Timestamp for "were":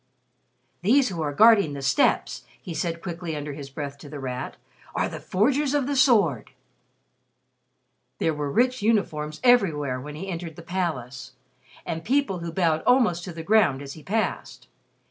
8.33-8.51